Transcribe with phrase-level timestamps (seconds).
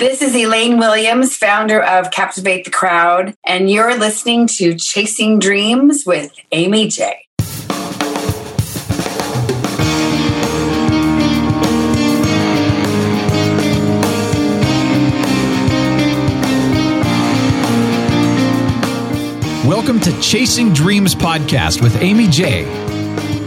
[0.00, 6.04] This is Elaine Williams, founder of Captivate the Crowd, and you're listening to Chasing Dreams
[6.06, 7.26] with Amy J.
[19.68, 22.89] Welcome to Chasing Dreams podcast with Amy J.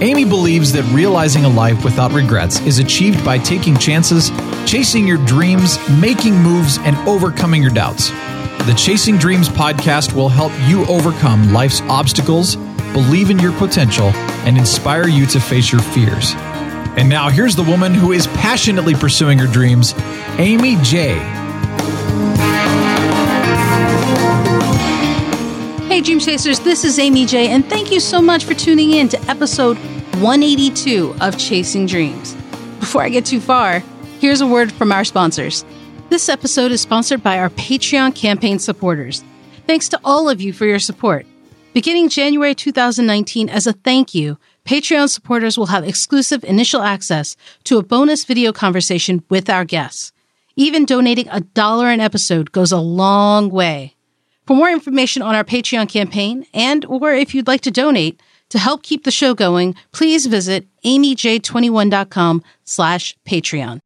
[0.01, 4.31] Amy believes that realizing a life without regrets is achieved by taking chances,
[4.69, 8.09] chasing your dreams, making moves, and overcoming your doubts.
[8.65, 12.55] The Chasing Dreams podcast will help you overcome life's obstacles,
[12.93, 14.07] believe in your potential,
[14.45, 16.34] and inspire you to face your fears.
[16.95, 19.93] And now here's the woman who is passionately pursuing her dreams,
[20.37, 21.42] Amy J.
[25.93, 29.09] Hey, Dream Chasers, this is Amy J, and thank you so much for tuning in
[29.09, 29.77] to episode
[30.23, 32.34] 182 of Chasing Dreams.
[32.79, 33.84] Before I get too far,
[34.20, 35.63] here's a word from our sponsors.
[36.09, 39.23] This episode is sponsored by our Patreon campaign supporters.
[39.67, 41.27] Thanks to all of you for your support.
[41.76, 47.77] Beginning January 2019, as a thank you, Patreon supporters will have exclusive initial access to
[47.77, 50.12] a bonus video conversation with our guests.
[50.55, 53.93] Even donating a dollar an episode goes a long way.
[54.46, 58.60] For more information on our Patreon campaign and or if you'd like to donate to
[58.60, 63.80] help keep the show going, please visit amyj21.com slash Patreon.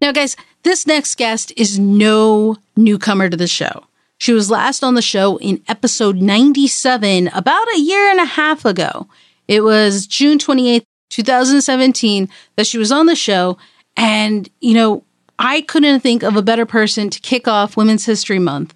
[0.00, 3.84] Now, guys, this next guest is no newcomer to the show.
[4.18, 8.64] She was last on the show in episode 97 about a year and a half
[8.66, 9.08] ago.
[9.48, 13.56] It was June 28th, 2017 that she was on the show.
[13.96, 15.04] And, you know,
[15.38, 18.74] I couldn't think of a better person to kick off Women's History Month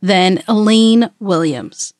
[0.00, 1.94] than Elaine Williams.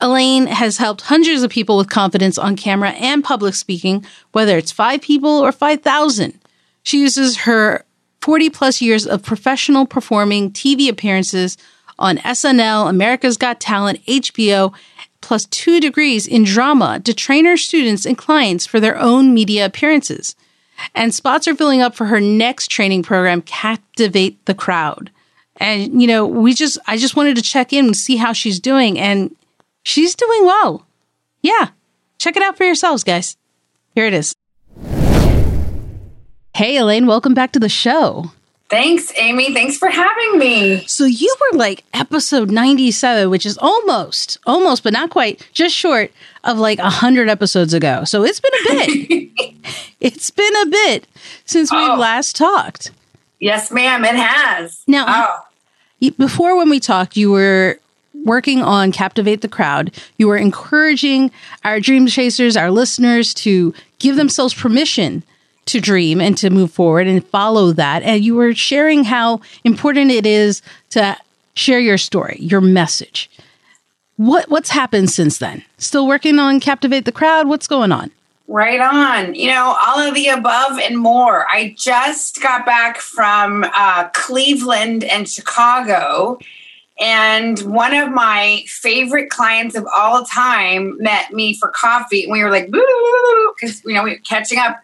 [0.00, 4.72] Elaine has helped hundreds of people with confidence on camera and public speaking, whether it's
[4.72, 6.38] five people or 5,000.
[6.82, 7.84] She uses her
[8.20, 11.56] 40 plus years of professional performing TV appearances
[11.98, 14.74] on SNL, America's Got Talent, HBO,
[15.20, 19.64] plus two degrees in drama to train her students and clients for their own media
[19.64, 20.36] appearances.
[20.94, 25.10] And spots are filling up for her next training program, Captivate the Crowd.
[25.56, 28.60] And, you know, we just, I just wanted to check in and see how she's
[28.60, 28.98] doing.
[28.98, 29.34] And
[29.84, 30.86] she's doing well.
[31.42, 31.70] Yeah.
[32.18, 33.36] Check it out for yourselves, guys.
[33.94, 34.34] Here it is.
[36.54, 38.32] Hey, Elaine, welcome back to the show.
[38.68, 39.54] Thanks, Amy.
[39.54, 40.84] Thanks for having me.
[40.86, 46.10] So you were like episode 97, which is almost, almost, but not quite, just short
[46.42, 48.04] of like 100 episodes ago.
[48.04, 49.30] So it's been a bit.
[50.06, 51.06] it's been a bit
[51.44, 51.96] since we Oh.
[51.96, 52.90] last talked.
[53.40, 54.82] Yes, ma'am, it has.
[54.86, 57.78] Now, oh, Before when we talked, you were
[58.24, 59.92] working on Captivate the Crowd.
[60.18, 61.30] You were encouraging
[61.64, 65.22] our dream chasers, our listeners to give themselves permission
[65.66, 68.02] to dream and to move forward and follow that.
[68.02, 71.16] And you were sharing how important it is to
[71.54, 73.30] share your story, your message.
[74.16, 75.62] What what's happened since then?
[75.78, 77.48] Still working on Captivate the Crowd?
[77.48, 78.10] What's going on?
[78.48, 79.34] Right on.
[79.34, 81.46] You know, all of the above and more.
[81.48, 86.38] I just got back from uh, Cleveland and Chicago.
[86.98, 92.24] And one of my favorite clients of all time met me for coffee.
[92.24, 94.80] And we were like, because, you know, we were catching up.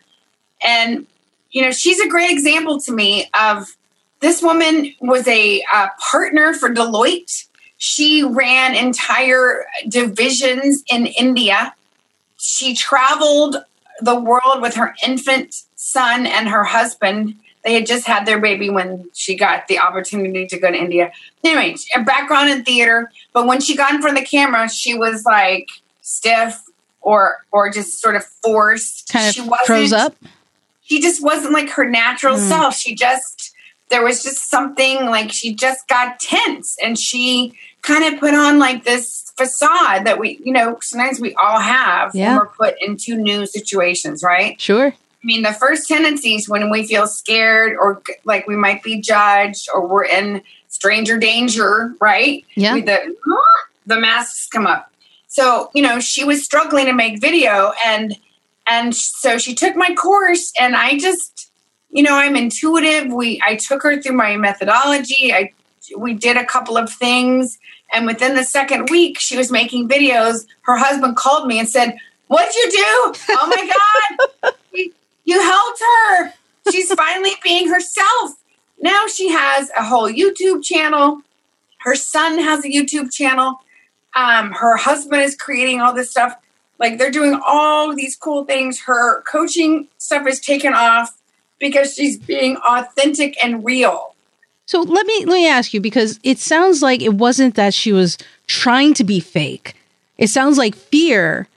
[0.63, 1.07] And,
[1.51, 3.77] you know, she's a great example to me of
[4.21, 7.47] this woman was a uh, partner for Deloitte.
[7.79, 11.75] She ran entire divisions in India.
[12.45, 13.57] She traveled
[14.01, 17.37] the world with her infant son and her husband.
[17.65, 21.13] They had just had their baby when she got the opportunity to go to India.
[21.45, 24.95] Anyway, a background in theater, but when she got in front of the camera, she
[24.99, 25.69] was like
[26.01, 26.61] stiff
[27.01, 29.09] or or just sort of forced.
[29.13, 30.17] Kind she of froze up?
[30.83, 32.49] she just wasn't like her natural Mm.
[32.49, 32.77] self.
[32.77, 33.42] She just
[33.93, 38.59] there was just something like she just got tense and she kind of put on
[38.59, 42.31] like this facade that we, you know, sometimes we all have Yeah.
[42.31, 44.61] when we're put into new situations, right?
[44.61, 44.89] Sure.
[44.89, 49.69] I mean, the first tendencies when we feel scared or like we might be judged
[49.73, 52.45] or we're in stranger danger, right?
[52.57, 52.75] Yeah.
[52.81, 53.15] The
[53.87, 54.91] the masks come up.
[55.29, 58.17] So you know, she was struggling to make video, and
[58.67, 61.51] and so she took my course, and I just,
[61.93, 63.13] you know, I'm intuitive.
[63.13, 65.33] We I took her through my methodology.
[65.33, 65.53] I
[65.97, 67.59] we did a couple of things,
[67.93, 70.47] and within the second week, she was making videos.
[70.63, 71.97] Her husband called me and said,
[72.29, 73.15] "What'd you do?
[73.31, 73.73] Oh my
[74.43, 76.33] god!" You- helped her.
[76.71, 78.33] She's finally being herself.
[78.81, 81.23] Now she has a whole YouTube channel.
[81.79, 83.61] Her son has a YouTube channel.
[84.17, 86.35] Um, her husband is creating all this stuff.
[86.79, 88.81] Like they're doing all these cool things.
[88.81, 91.17] Her coaching stuff is taken off
[91.63, 94.15] because she's being authentic and real.
[94.67, 97.93] So let me let me ask you because it sounds like it wasn't that she
[97.93, 99.77] was trying to be fake.
[100.19, 101.49] It sounds like fear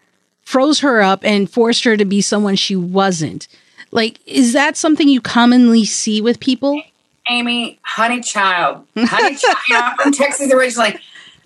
[0.42, 3.48] froze her up and forced her to be someone she wasn't.
[3.90, 6.82] Like, is that something you commonly see with people?
[7.28, 10.00] Amy, honey child, honey child.
[10.02, 11.00] From Texas originally.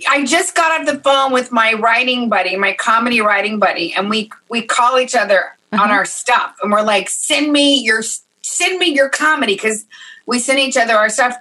[0.09, 4.09] I just got off the phone with my writing buddy, my comedy writing buddy, and
[4.09, 5.83] we we call each other uh-huh.
[5.83, 8.01] on our stuff, and we're like, "Send me your
[8.41, 9.85] send me your comedy," because
[10.25, 11.37] we send each other our stuff.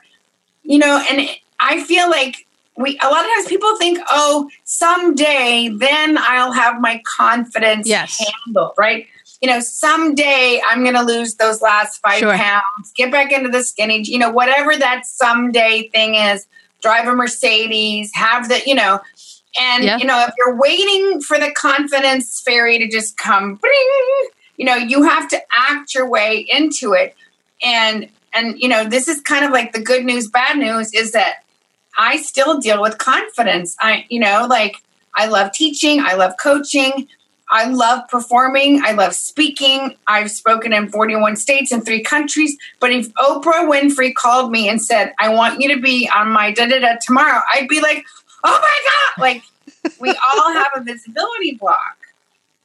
[0.62, 1.29] You know, and
[1.61, 2.47] I feel like
[2.77, 8.23] we a lot of times people think, "Oh, someday then I'll have my confidence yes.
[8.45, 9.06] handled," right?
[9.41, 12.37] You know, someday I'm going to lose those last five sure.
[12.37, 16.47] pounds, get back into the skinny, you know, whatever that someday thing is
[16.83, 19.00] drive a Mercedes, have the, you know,
[19.61, 19.99] and yeah.
[19.99, 24.76] you know, if you're waiting for the confidence fairy to just come, bring, you know,
[24.76, 27.16] you have to act your way into it.
[27.62, 31.12] And and you know, this is kind of like the good news, bad news is
[31.12, 31.44] that
[31.96, 33.76] I still deal with confidence.
[33.81, 34.76] I, you know, like
[35.16, 37.08] I love teaching, I love coaching,
[37.50, 38.82] I love performing.
[38.84, 39.96] I love speaking.
[40.06, 42.56] I've spoken in 41 states and three countries.
[42.78, 46.52] But if Oprah Winfrey called me and said, I want you to be on my
[46.52, 48.04] da da da tomorrow, I'd be like,
[48.44, 49.22] oh my God.
[49.22, 49.43] Like,
[49.99, 51.96] we all have a visibility block.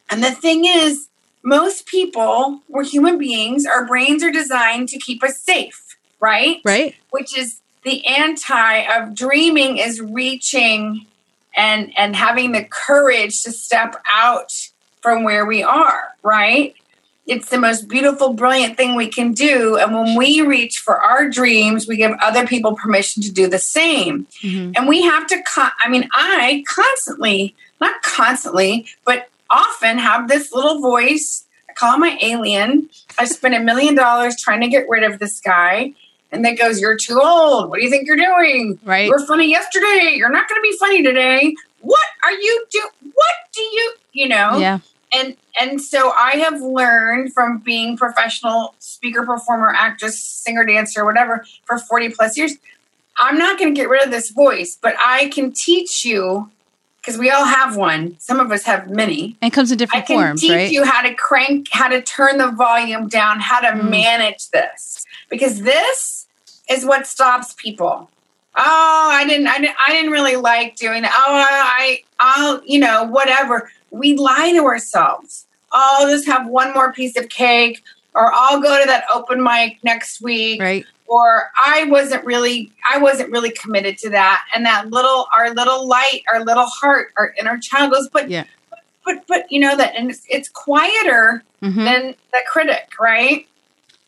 [0.09, 1.07] And the thing is,
[1.43, 6.61] most people, we're human beings, our brains are designed to keep us safe, right?
[6.63, 6.95] Right.
[7.11, 11.05] Which is the anti of dreaming is reaching
[11.55, 14.69] and and having the courage to step out
[15.01, 16.75] from where we are, right?
[17.25, 19.77] It's the most beautiful, brilliant thing we can do.
[19.77, 23.59] And when we reach for our dreams, we give other people permission to do the
[23.59, 24.27] same.
[24.41, 24.73] Mm-hmm.
[24.75, 30.53] And we have to, con- I mean, I constantly, not constantly, but often have this
[30.53, 31.45] little voice.
[31.69, 32.89] I call my alien.
[33.17, 35.93] I spent a million dollars trying to get rid of this guy.
[36.31, 37.69] And that goes, You're too old.
[37.69, 38.79] What do you think you're doing?
[38.83, 39.05] Right.
[39.05, 40.13] You were funny yesterday.
[40.15, 41.55] You're not going to be funny today.
[41.81, 42.89] What are you do?
[43.13, 44.57] What do you, you know?
[44.57, 44.79] Yeah
[45.13, 51.45] and and so I have learned from being professional speaker, performer, actress, singer, dancer, whatever
[51.65, 52.53] for 40 plus years.
[53.17, 56.49] I'm not going to get rid of this voice, but I can teach you
[57.03, 58.15] because we all have one.
[58.17, 59.35] Some of us have many.
[59.41, 60.71] And comes in different I can forms, teach right?
[60.71, 63.89] you how to crank, how to turn the volume down, how to mm.
[63.89, 65.05] manage this.
[65.29, 66.27] Because this
[66.69, 68.09] is what stops people.
[68.55, 71.11] Oh, I didn't, I didn't, I didn't really like doing that.
[71.13, 75.45] Oh, I, I'll, you know, whatever we lie to ourselves.
[75.73, 77.83] I'll just have one more piece of cake,
[78.15, 80.61] or I'll go to that open mic next week.
[80.61, 80.85] Right.
[81.07, 84.45] Or I wasn't really, I wasn't really committed to that.
[84.55, 88.45] And that little, our little light, our little heart, our inner child goes, but, yeah.
[89.05, 91.83] but, but, you know that, and it's, it's quieter mm-hmm.
[91.83, 93.47] than the critic, right?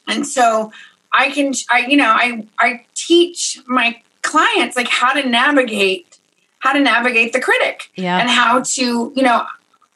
[0.07, 0.71] And so
[1.13, 6.19] I can, I, you know, I, I teach my clients like how to navigate
[6.59, 8.19] how to navigate the critic yeah.
[8.19, 9.45] and how to you know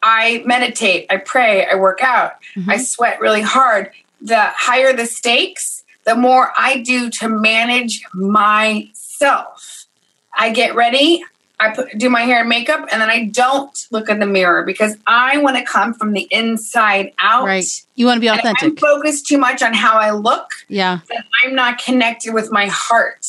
[0.01, 2.69] I meditate, I pray, I work out, mm-hmm.
[2.69, 3.91] I sweat really hard.
[4.21, 9.85] The higher the stakes, the more I do to manage myself.
[10.33, 11.23] I get ready,
[11.59, 14.63] I put, do my hair and makeup, and then I don't look in the mirror
[14.63, 17.45] because I want to come from the inside out.
[17.45, 17.65] Right.
[17.95, 18.63] You want to be authentic.
[18.63, 20.47] I'm focused too much on how I look.
[20.69, 20.99] Yeah.
[21.43, 23.25] I'm not connected with my heart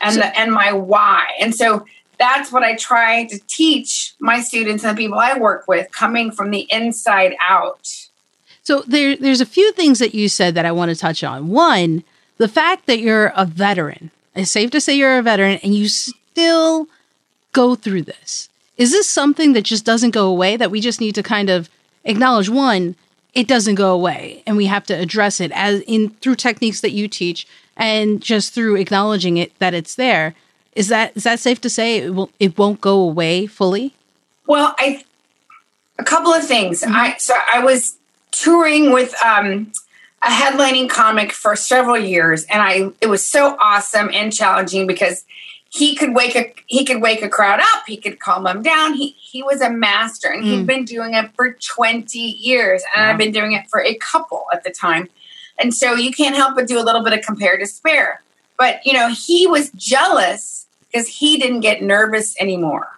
[0.00, 1.26] and so, the, and my why.
[1.40, 1.86] And so
[2.18, 6.30] that's what I try to teach my students and the people I work with coming
[6.30, 8.08] from the inside out.
[8.62, 11.48] So there, there's a few things that you said that I want to touch on.
[11.48, 12.02] One,
[12.38, 14.10] the fact that you're a veteran.
[14.34, 16.88] It's safe to say you're a veteran and you still
[17.52, 18.48] go through this.
[18.76, 21.70] Is this something that just doesn't go away that we just need to kind of
[22.04, 22.96] acknowledge one,
[23.34, 26.92] it doesn't go away and we have to address it as in through techniques that
[26.92, 27.46] you teach
[27.76, 30.34] and just through acknowledging it that it's there
[30.76, 33.94] is that is that safe to say it will it won't go away fully?
[34.46, 35.04] Well, I
[35.98, 36.82] a couple of things.
[36.82, 36.94] Mm-hmm.
[36.94, 37.96] I so I was
[38.30, 39.72] touring with um,
[40.22, 45.24] a headlining comic for several years, and I it was so awesome and challenging because
[45.70, 47.84] he could wake a he could wake a crowd up.
[47.86, 48.94] He could calm them down.
[48.94, 50.46] He he was a master, and mm.
[50.46, 53.10] he'd been doing it for twenty years, and.
[53.10, 55.08] I've been doing it for a couple at the time.
[55.58, 58.22] And so you can't help but do a little bit of compare spare.
[58.58, 60.65] But you know, he was jealous
[60.96, 62.88] because he didn't get nervous anymore.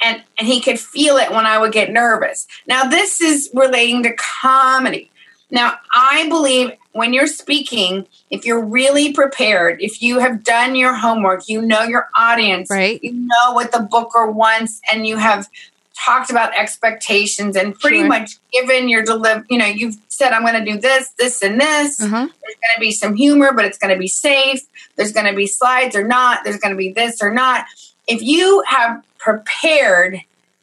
[0.00, 2.48] And, and he could feel it when I would get nervous.
[2.66, 5.12] Now, this is relating to comedy.
[5.48, 10.94] Now, I believe when you're speaking, if you're really prepared, if you have done your
[10.94, 12.98] homework, you know your audience, right.
[13.04, 15.48] you know what the booker wants, and you have
[15.96, 18.08] talked about expectations and pretty Sure.
[18.08, 19.44] much given your deliver.
[19.48, 22.00] You know, you've said I'm going to do this, this, and this.
[22.00, 22.10] Uh-huh.
[22.10, 24.62] There's going to be some humor, but it's going to be safe.
[24.96, 26.44] There's going to be slides or not.
[26.44, 27.66] There's going to be this or not.
[28.06, 30.20] If you have prepared,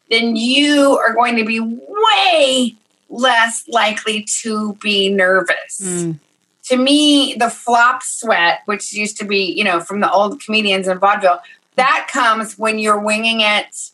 [0.09, 2.75] then you are going to be way
[3.09, 5.81] less likely to be nervous.
[5.81, 6.19] Mm.
[6.65, 10.87] To me, the flop sweat, which used to be, you know, from the old comedians
[10.87, 11.41] in vaudeville,
[11.75, 13.91] that comes when you're winging it.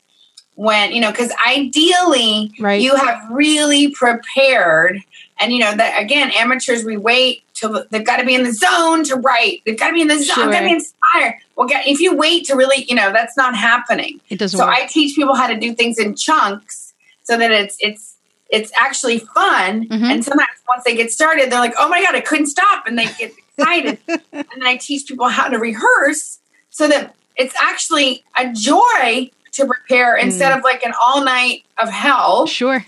[0.59, 2.81] When, you know, because ideally, Right.
[2.81, 4.99] you have really prepared.
[5.39, 8.51] And, you know, that again, amateurs, we wait till they've got to be in the
[8.51, 9.61] zone to write.
[9.65, 10.51] They've got to be in the zone, Sure.
[10.51, 11.35] got to be inspired.
[11.55, 14.19] Well, get- if you wait to really, you know, that's not happening.
[14.29, 14.75] It doesn't So work.
[14.77, 16.91] I teach people how to do things in chunks
[17.23, 18.15] so that it's it's
[18.49, 19.87] it's actually fun.
[19.87, 20.11] Mhm.
[20.11, 22.99] And sometimes once they get started, they're like, "Oh my god, I couldn't stop!" and
[22.99, 23.99] they get excited.
[24.09, 26.39] and then I teach people how to rehearse
[26.69, 30.23] so that it's actually a joy to prepare Mm.
[30.23, 32.85] instead of like an all night of hell, sure.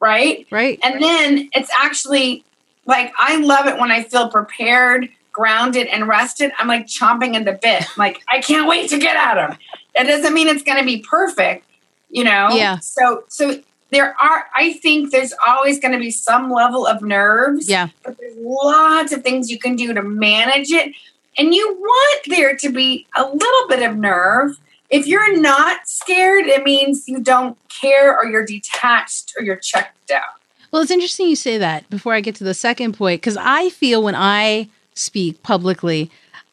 [0.00, 0.46] right?
[0.50, 0.78] Right.
[0.82, 2.44] And then it's actually
[2.86, 6.52] like I love it when I feel prepared, grounded, and rested.
[6.58, 7.84] I'm like chomping at the bit.
[7.96, 9.58] Like I can't wait to get at them.
[9.96, 11.66] That doesn't mean it's going to be perfect,
[12.10, 12.48] you know.
[12.52, 12.78] Yeah.
[12.78, 14.44] So so there are.
[14.54, 17.68] I think there's always going to be some level of nerves.
[17.68, 17.88] Yeah.
[18.04, 20.94] But there's lots of things you can do to manage it,
[21.36, 24.58] and you want there to be a little bit of nerve.
[24.90, 30.10] If you're not scared, it means you don't care, or you're detached, or you're checked
[30.10, 30.40] out.
[30.70, 33.70] Well, it's interesting you say that before I get to the second point because I
[33.70, 36.10] feel when I speak publicly,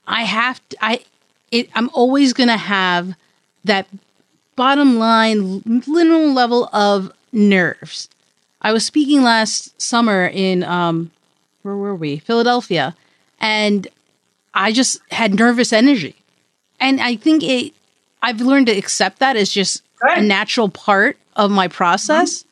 [0.07, 1.03] I have to, I
[1.51, 3.15] it I'm always going to have
[3.63, 3.87] that
[4.55, 8.09] bottom line little level of nerves.
[8.61, 11.11] I was speaking last summer in um
[11.61, 12.17] where were we?
[12.17, 12.95] Philadelphia.
[13.39, 13.87] And
[14.53, 16.15] I just had nervous energy.
[16.79, 17.73] And I think it
[18.21, 22.43] I've learned to accept that as just a natural part of my process.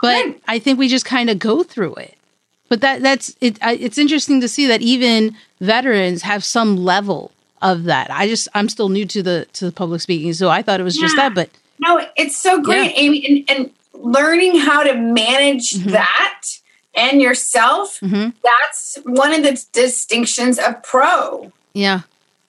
[0.00, 0.40] But Good.
[0.48, 2.16] I think we just kind of go through it.
[2.68, 3.58] But that that's it.
[3.62, 7.30] I, it's interesting to see that even veterans have some level
[7.62, 8.10] of that.
[8.10, 10.84] I just I'm still new to the to the public speaking, so I thought it
[10.84, 11.34] was just that.
[11.34, 15.92] But No, it's so great, Amy, and, and learning how to manage Mhm.
[15.92, 16.42] that
[16.94, 18.00] and yourself.
[18.00, 18.32] Mhm.
[18.42, 21.52] That's one of the distinctions of pro.
[21.74, 22.00] yeah,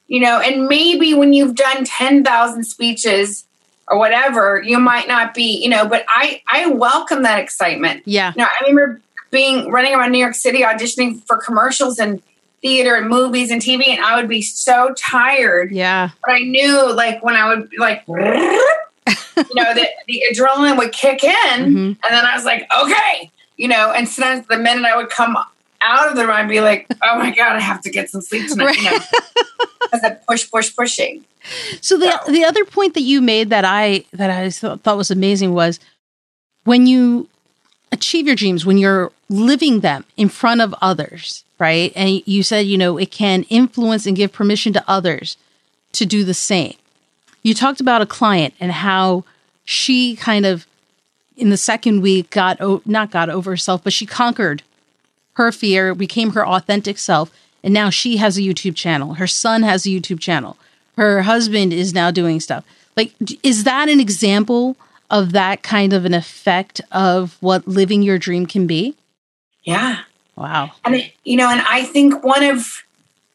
[0.08, 3.46] You know, and maybe when you've done ten thousand speeches
[3.88, 5.62] or whatever, you might not be.
[5.64, 8.04] You know, but I I welcome that excitement.
[8.06, 12.22] yeah, You know, I remember being running around New York City auditioning for commercials and
[12.62, 16.94] theater and movies and TV, and I would be so tired yeah, but I knew
[16.94, 18.14] like when I would be like, you
[19.54, 21.86] know, the, the adrenaline would kick in, Mhm.
[21.88, 25.36] and then I was like, okay, you know, and sometimes the minute I would come
[25.86, 28.50] out of the I'd be like, oh my god, I have to get some sleep
[28.50, 28.98] tonight, you know,
[29.82, 31.24] because I push, push, pushing.
[31.82, 34.98] So the So- the other point that you made that I that I thought, thought
[34.98, 35.80] was amazing was
[36.64, 37.30] when you
[37.92, 41.94] achieve your dreams, when you're living them in front of others, right?
[41.96, 45.38] And you said, you know, it can influence and give permission to others
[45.94, 46.74] to do the same.
[47.44, 49.24] You talked about a client and how
[49.64, 50.66] she kind of
[51.38, 54.64] in the second week got o- not got over herself, but she conquered
[55.36, 57.32] her fear, became her authentic self,
[57.64, 59.16] and now she has a YouTube channel.
[59.16, 60.58] Her son has a YouTube channel.
[60.98, 62.64] Her husband is now doing stuff.
[62.96, 63.14] Like,
[63.44, 64.78] is that an example
[65.10, 68.96] of that kind of an effect of what living your dream can be?
[69.64, 70.00] Yeah,
[70.36, 70.72] Wow.
[70.84, 72.84] and you know, and I think one of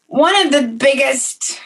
[0.07, 1.59] one of the biggest,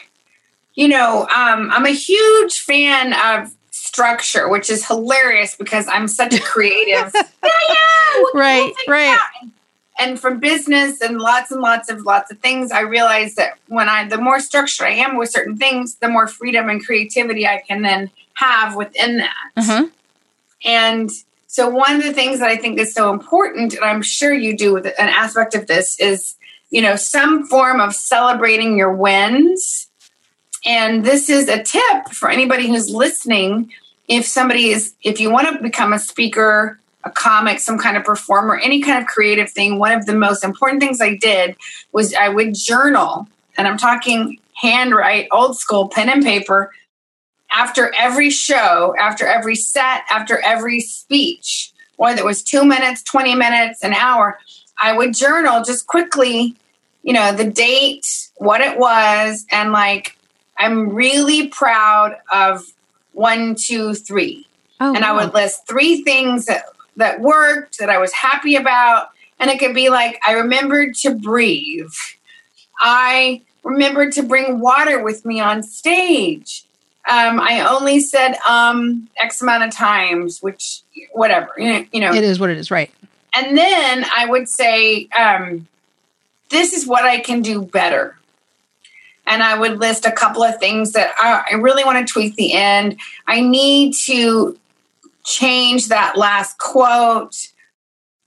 [0.74, 6.34] you know, um, I'm a huge fan of structure, which is hilarious because I'm such
[6.34, 7.12] a creative.
[7.14, 7.48] yeah, yeah,
[8.16, 9.18] we'll- we'll Right, right.
[9.98, 13.88] And from business and lots and lots of lots of things, I realized that when
[13.88, 17.62] I, the more structured I am with certain things, the more freedom and creativity I
[17.66, 19.50] can then have within that.
[19.56, 19.86] Uh-huh.
[20.64, 21.10] And
[21.46, 24.56] so, one of the things that I think is so important, and I'm sure you
[24.56, 26.34] do with an aspect of this, is
[26.68, 29.88] you know some form of celebrating your wins.
[30.66, 33.72] And this is a tip for anybody who's listening.
[34.08, 38.04] If somebody is, if you want to become a speaker, a comic, some kind of
[38.04, 41.56] performer, any kind of creative thing, one of the most important things I did
[41.92, 46.72] was I would journal, and I'm talking handwrite, old school, pen and paper,
[47.52, 53.36] after every show, after every set, after every speech, whether it was two minutes, 20
[53.36, 54.38] minutes, an hour,
[54.82, 56.56] I would journal just quickly,
[57.02, 60.18] you know, the date, what it was, and like,
[60.58, 62.64] I'm really proud of
[63.12, 64.46] one, two, three.
[64.80, 66.64] Oh, and I would list three things that,
[66.96, 69.10] that worked, that I was happy about.
[69.38, 71.92] And it could be like, I remembered to breathe.
[72.80, 76.64] I remembered to bring water with me on stage.
[77.08, 82.12] Um, I only said um X amount of times, which whatever you know.
[82.12, 82.90] It is what it is, right?
[83.34, 85.68] And then I would say, um,
[86.48, 88.16] this is what I can do better.
[89.26, 92.36] And I would list a couple of things that I, I really want to tweak
[92.36, 92.98] the end.
[93.26, 94.58] I need to
[95.26, 97.36] change that last quote.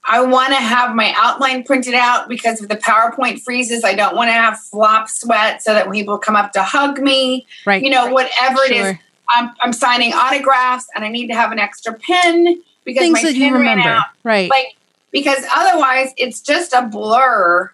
[0.05, 4.15] I want to have my outline printed out because if the PowerPoint freezes, I don't
[4.15, 7.45] want to have flop sweat so that when people come up to hug me.
[7.65, 7.83] Right.
[7.83, 8.97] You know, whatever it is.
[9.35, 13.31] I'm, I'm signing autographs and I need to have an extra pen because Things my
[13.31, 14.49] pen you ran out right?
[14.49, 14.75] like
[15.11, 17.71] because otherwise it's just a blur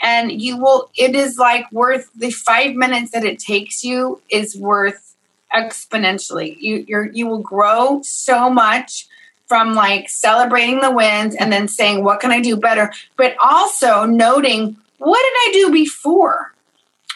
[0.00, 4.56] and you will it is like worth the five minutes that it takes you is
[4.56, 5.11] worth
[5.54, 9.06] exponentially you you're you will grow so much
[9.46, 14.04] from like celebrating the wins and then saying what can i do better but also
[14.04, 16.54] noting what did i do before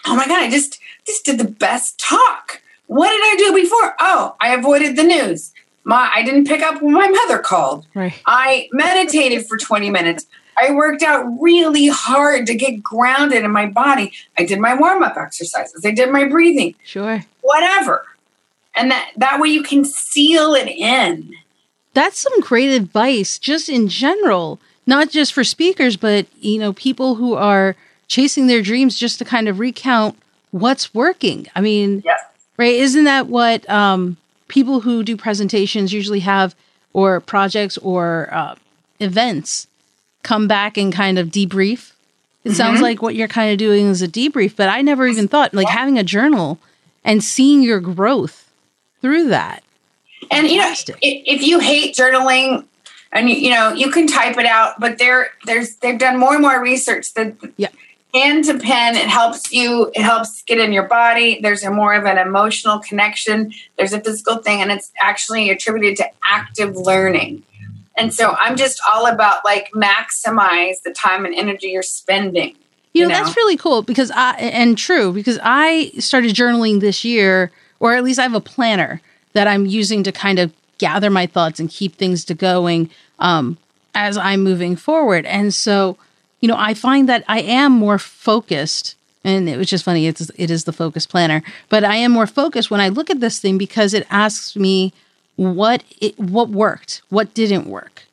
[0.06, 3.94] oh my god i just just did the best talk what did i do before
[4.00, 5.52] oh i avoided the news
[5.84, 8.14] my i didn't pick up when my mother called right.
[8.26, 10.26] I meditated for 20 minutes.
[10.58, 14.12] I worked out really hard to get grounded in my body.
[14.38, 15.84] I did my warm up exercises.
[15.84, 17.22] I did my breathing, Sure.
[17.42, 18.06] whatever.
[18.76, 21.32] And that, that way you can seal it in.
[21.94, 27.14] That's some great advice just in general, not just for speakers, but you know, people
[27.14, 27.74] who are
[28.06, 30.16] chasing their dreams just to kind of recount
[30.50, 31.46] what's working.
[31.56, 32.20] I mean, Yes.
[32.58, 32.74] right?
[32.74, 34.16] Isn't that what um,
[34.48, 36.54] people who do presentations usually have,
[36.92, 38.54] or projects or uh,
[39.00, 39.66] events,
[40.22, 41.92] come back and kind of debrief?
[42.44, 45.26] It sounds like what you're kind of doing is a debrief, but I never even
[45.26, 46.60] thought like having a journal
[47.04, 48.45] and seeing your growth
[49.06, 49.62] through that.
[50.30, 52.64] And you know, if you hate journaling,
[53.12, 56.32] and you, you know you can type it out, but there, there's they've done more
[56.34, 57.68] and more research that Yeah.
[58.12, 61.92] hand to pen it helps you it helps get in your body there's a more
[61.94, 67.42] of an emotional connection there's a physical thing and it's actually attributed to active learning
[67.98, 72.54] and so i'm just all about like maximize the time and energy you're spending
[72.94, 73.24] You know, You know?
[73.24, 78.04] that's really cool because I and true because I started journaling this year, or at
[78.04, 79.00] least I have a planner
[79.32, 83.56] that I'm using to kind of gather my thoughts and keep things to going um,
[83.94, 85.24] as I'm moving forward.
[85.26, 85.96] And so,
[86.40, 88.94] you know, I find that I am more focused.
[89.24, 90.06] And it was just funny.
[90.06, 93.20] It's it is the focus planner, but I am more focused when I look at
[93.20, 94.92] this thing because it asks me
[95.34, 98.04] what it what worked, what didn't work,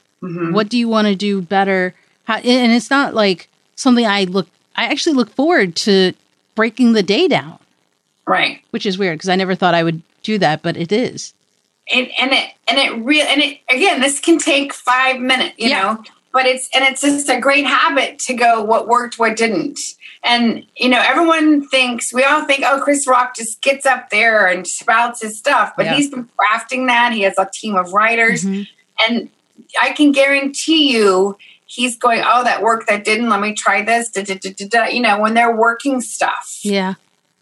[0.54, 4.48] what do you want to do better, How, and it's not like something I look.
[4.76, 6.14] I actually look forward to
[6.56, 7.60] breaking the day down,
[8.28, 11.34] right which is weird because I never thought I would do that, but it is.
[11.94, 15.70] and and it and it real and it again this can take five minutes you
[15.70, 15.82] Yeah.
[15.82, 19.78] know but it's and it's just a great habit to go what worked what didn't
[20.24, 24.48] and you know everyone thinks we all think oh chris rock just gets up there
[24.48, 25.96] and spouts his stuff but Yeah.
[25.96, 28.66] he's been crafting that he has a team of writers Mhm.
[29.06, 29.30] and
[29.82, 34.10] i can guarantee you he's going oh that worked that didn't let me try this
[34.10, 34.86] da, da, da, da, da.
[34.86, 36.94] you know when they're working stuff Yeah.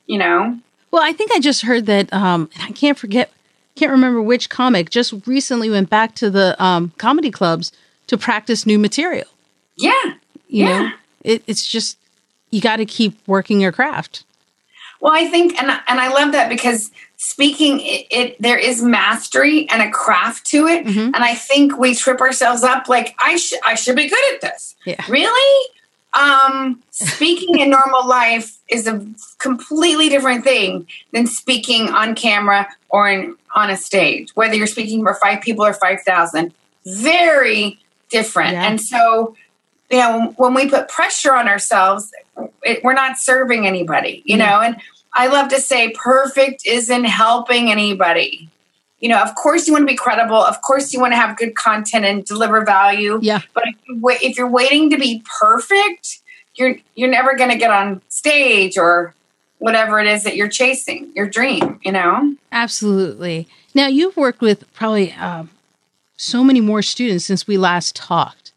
[0.08, 0.58] you know
[0.92, 3.32] Well, I think I just heard that, um, and I can't forget,
[3.76, 7.72] can't remember which comic just recently went back to the um, comedy clubs
[8.08, 9.28] to practice new material.
[9.78, 9.92] yeah
[10.48, 10.92] You know, Yeah.
[11.24, 11.98] it, it's just
[12.52, 14.24] you got to keep working your craft.
[15.00, 19.68] Well, I think, and and I love that because speaking, it, it there is mastery
[19.70, 21.06] and a craft to it, Mhm.
[21.06, 24.42] and I think we trip ourselves up like I should I should be good at
[24.42, 24.76] this.
[24.86, 25.04] Yeah.
[25.10, 25.66] Really,
[26.14, 29.06] um, speaking in normal life is a
[29.38, 34.30] completely different thing than speaking on camera or in, on a stage.
[34.36, 36.54] Whether you're speaking for five people or five thousand,
[36.86, 38.54] very different.
[38.54, 38.68] Yeah.
[38.68, 39.36] And so,
[39.90, 42.12] you know, when we put pressure on ourselves,
[42.64, 44.50] it, we're not serving anybody, you Yeah.
[44.50, 44.62] know.
[44.62, 44.82] And
[45.14, 48.50] I love to say, perfect isn't helping anybody.
[49.02, 50.38] You know, of course, you want to be credible.
[50.38, 53.20] Of course, you want to have good content and deliver value.
[53.22, 53.42] Yeah.
[53.54, 56.20] But if, you wait, if you're waiting to be perfect,
[56.56, 59.14] you're you're never going to get on stage or
[59.58, 61.80] whatever it is that you're chasing, your dream.
[61.84, 62.36] You know.
[62.52, 63.48] Absolutely.
[63.74, 65.50] Now you've worked with probably um,
[66.16, 68.52] so many more students since we last talked.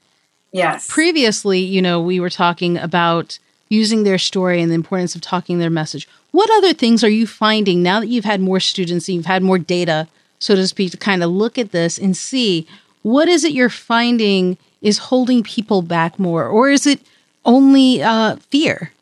[0.52, 0.86] Yes.
[0.88, 5.58] previously, you know, we were talking about using their story and the importance of talking
[5.58, 6.06] their message.
[6.30, 9.42] What other things are you finding now that you've had more students and you've had
[9.42, 10.06] more data,
[10.44, 12.66] so to speak, to kind of look at this and see
[13.02, 17.00] what is it you're finding is holding people back more, or is it
[17.44, 18.92] only uh, fear?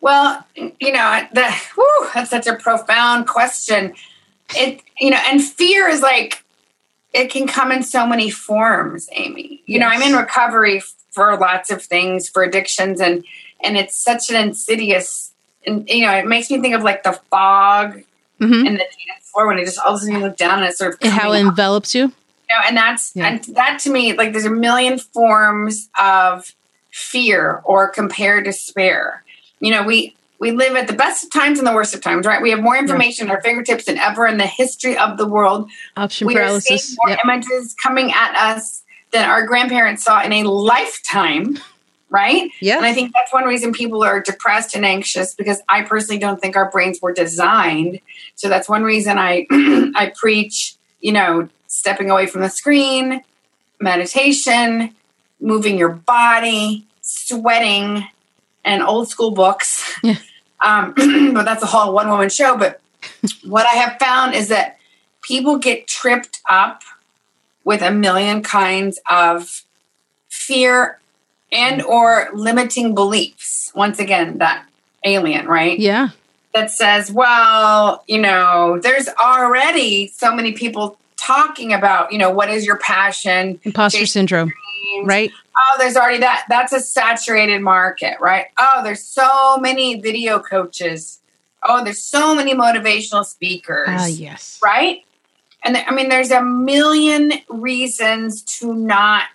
[0.00, 3.94] Well, you know, that whew, that's such a profound question.
[4.54, 6.44] It you know, and fear is like
[7.12, 9.62] it can come in so many forms, Amy.
[9.66, 13.24] You know, I'm in recovery for lots of things for addictions and
[13.62, 15.32] and it's such an insidious
[15.66, 18.02] and you know, it makes me think of like the fog
[18.40, 18.66] Mhm.
[18.66, 20.68] and the dance floor when it just all of a sudden you look down and
[20.68, 22.02] it's sort of how it envelops you.
[22.02, 23.26] you know, and that's Yeah.
[23.26, 26.52] and that to me like there's a million forms of
[26.90, 29.22] fear or compared despair.
[29.60, 32.26] You know, we we live at the best of times and the worst of times,
[32.26, 32.40] right?
[32.40, 35.68] We have more information at our fingertips than ever in the history of the world.
[35.98, 37.18] Option we are seeing more Yep.
[37.24, 41.58] images coming at us than our grandparents saw in a lifetime,
[42.10, 42.50] right?
[42.60, 42.76] Yeah.
[42.76, 46.40] And I think that's one reason people are depressed and anxious because I personally don't
[46.40, 48.00] think our brains were designed.
[48.34, 53.22] So that's one reason I I preach, you know, stepping away from the screen,
[53.80, 54.94] meditation,
[55.40, 58.04] moving your body, sweating,
[58.64, 59.98] and old school books.
[60.02, 60.16] Yeah.
[60.62, 60.94] Um,
[61.34, 62.56] but that's a whole one woman show.
[62.56, 62.80] But
[63.44, 64.78] what I have found is that
[65.22, 66.82] people get tripped up
[67.64, 69.64] with a million kinds of
[70.28, 70.99] fear
[71.52, 74.66] and or limiting beliefs once again that
[75.04, 76.10] alien right Yeah.
[76.54, 82.50] that says well you know there's already so many people talking about you know what
[82.50, 84.48] is your passion Imposter syndrome.
[84.48, 85.06] dreams.
[85.06, 85.30] Right.
[85.56, 91.20] oh there's already that that's a saturated market right oh there's so many video coaches
[91.62, 94.58] oh there's so many motivational speakers Ah, yes.
[94.62, 95.04] right?
[95.62, 99.26] And th- I mean, there's a million reasons to not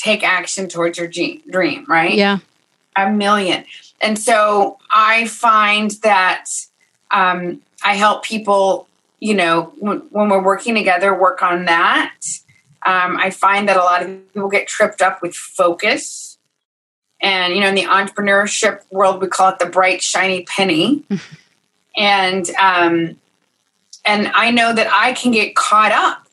[0.00, 2.14] take action towards your dream, right?
[2.14, 2.38] Yeah.
[2.96, 3.64] A million.
[4.00, 6.46] And so I find that
[7.10, 8.88] um, I help people,
[9.20, 12.14] you know, when, when we're working together, work on that.
[12.84, 16.38] Um, I find that a lot of people get tripped up with focus.
[17.20, 21.04] And, you know, in the entrepreneurship world, we call it the bright, shiny penny.
[21.96, 23.18] and, um,
[24.06, 26.26] and I know that I can get caught up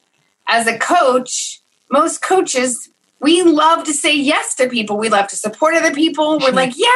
[0.48, 1.62] as a coach.
[1.92, 4.98] Most coaches, we love to say yes to people.
[4.98, 6.38] We love to support other people.
[6.40, 6.88] We're like, yeah,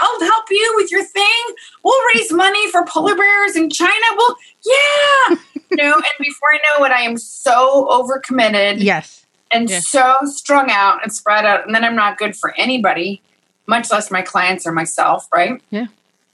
[0.00, 1.44] I'll help you with your thing.
[1.84, 3.92] We'll raise money for polar bears in China.
[4.16, 4.36] Well,
[4.66, 5.36] yeah,
[5.70, 5.94] you know.
[5.94, 9.24] And before I know it, I am so overcommitted Yes.
[9.52, 9.78] and Yeah.
[9.80, 13.22] so strung out and spread out, and then I'm not good for anybody,
[13.66, 15.62] much less my clients or myself, right?
[15.70, 15.86] Yeah.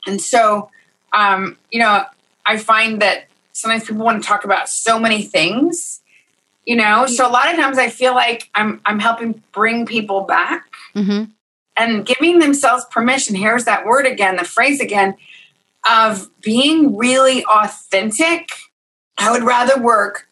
[0.07, 0.71] And so,
[1.13, 2.05] um, you know,
[2.47, 6.01] I find that sometimes people want to talk about so many things,
[6.66, 7.07] you know.
[7.07, 11.24] So a lot of times I feel like I'm I'm helping bring people back hmm
[11.77, 13.35] and giving themselves permission.
[13.35, 15.16] Here's that word again, the phrase again
[15.88, 18.48] of being really authentic.
[19.18, 20.29] I would rather work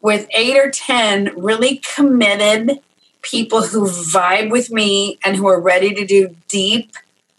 [0.00, 2.80] with eight or 10 really committed
[3.22, 6.92] people who vibe with me and who are ready to do deep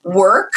[0.04, 0.54] work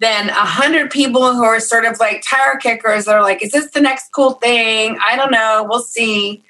[0.00, 3.52] than a hundred people who are sort of like tire kickers that are like, is
[3.52, 4.98] this the next cool thing?
[5.04, 5.66] I don't know.
[5.68, 6.42] We'll see.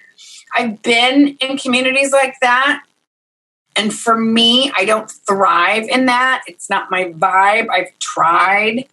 [0.55, 2.85] I've been in communities like that.
[3.75, 6.43] And for me, I don't thrive in that.
[6.47, 7.69] It's not my vibe.
[7.71, 8.87] I've tried.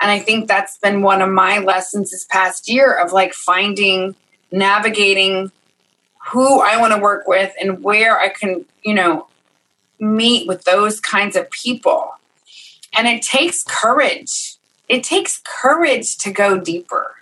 [0.00, 4.16] And I think that's been one of my lessons this past year of like finding,
[4.50, 5.52] navigating
[6.32, 9.28] who I want to work with and where I can, you know,
[10.00, 12.10] meet with those kinds of people.
[12.96, 14.56] And it takes courage.
[14.88, 17.14] It takes courage to go deeper.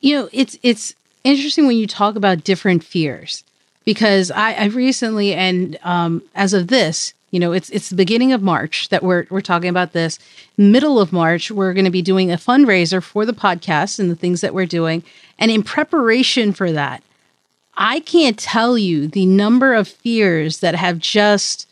[0.00, 3.44] you know it's it's interesting when you talk about different fears
[3.84, 8.32] because I, I recently and um, as of this you know it's it's the beginning
[8.32, 10.18] of march that we're we're talking about this.
[10.56, 14.16] Middle of march we're going to be doing a fundraiser for the podcast and the
[14.16, 15.02] things that we're doing.
[15.38, 17.02] And in preparation for that
[17.78, 21.66] i can't tell you the number of fears that have just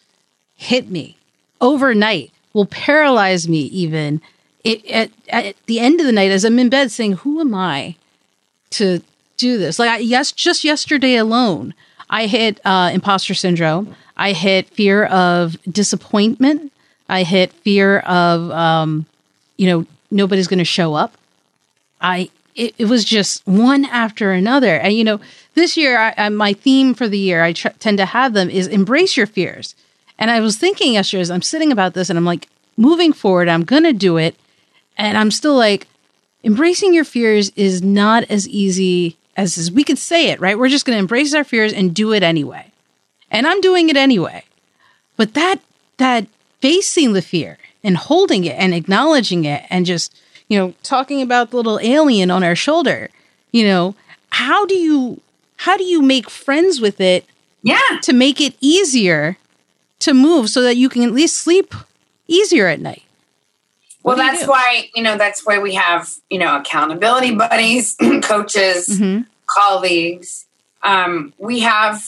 [0.54, 1.18] hit me.
[1.60, 4.22] Overnight will paralyze me even.
[4.64, 7.54] It, at, at the end of the night as i'm in bed saying who am
[7.54, 7.94] i
[8.70, 9.00] to
[9.36, 9.78] do this.
[9.78, 11.74] Like I, yes just yesterday alone
[12.08, 13.94] i hit uh, imposter syndrome.
[14.16, 16.72] I hit fear of disappointment.
[17.08, 19.06] I hit fear of um,
[19.56, 21.16] you know nobody's going to show up.
[22.00, 24.76] I it, it was just one after another.
[24.76, 25.20] And you know
[25.54, 28.50] this year I, I, my theme for the year i tr- tend to have them
[28.50, 29.74] is embrace your fears.
[30.18, 33.48] And i was thinking yesterday as i'm sitting about this and i'm like moving forward
[33.48, 34.36] i'm going to do it.
[34.96, 35.86] And i'm still like
[36.44, 40.58] embracing your fears is not as easy as, as we can say it, right?
[40.58, 42.72] We're just going to embrace our fears and do it anyway.
[43.30, 44.44] And I'm doing it anyway.
[45.16, 45.60] But that
[45.98, 46.26] that
[46.60, 50.14] facing the fear and holding it and acknowledging it and just,
[50.48, 53.10] you know, talking about the little alien on our shoulder,
[53.52, 53.94] you know,
[54.30, 55.20] how do you
[55.56, 57.24] how do you make friends with it
[57.62, 57.80] Yeah.
[58.02, 59.38] to make it easier
[60.00, 61.74] to move so that you can at least sleep
[62.28, 63.02] easier at night?
[64.06, 68.86] Well, you that's why, you know, that's why we have, you know, accountability buddies, coaches,
[68.88, 69.22] Mm-hmm.
[69.46, 70.46] colleagues.
[70.82, 72.02] Um, we have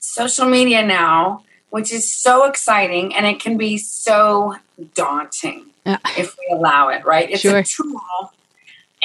[0.00, 4.56] social media now, which is so exciting and it can be so
[4.94, 5.98] daunting Yeah.
[6.16, 7.30] if we allow it, right?
[7.30, 7.58] It's Sure.
[7.58, 8.00] a tool.